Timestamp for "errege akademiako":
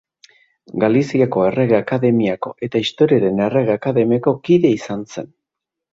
1.49-2.53, 3.49-4.35